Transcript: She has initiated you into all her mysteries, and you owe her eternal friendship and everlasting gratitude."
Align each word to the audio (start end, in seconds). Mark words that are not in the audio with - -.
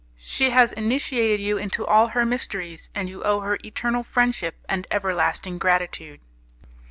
She 0.17 0.49
has 0.49 0.71
initiated 0.71 1.39
you 1.41 1.59
into 1.59 1.85
all 1.85 2.07
her 2.07 2.25
mysteries, 2.25 2.89
and 2.95 3.07
you 3.07 3.21
owe 3.23 3.41
her 3.41 3.59
eternal 3.63 4.01
friendship 4.01 4.55
and 4.67 4.87
everlasting 4.89 5.59
gratitude." 5.59 6.21